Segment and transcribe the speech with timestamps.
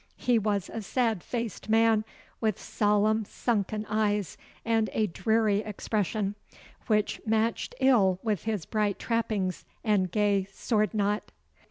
[0.17, 2.03] He was a sad faced man,
[2.39, 4.35] with solemn sunken eyes
[4.65, 6.33] and a dreary expression,
[6.87, 11.31] which matched ill with his bright trappings and gay sword knot.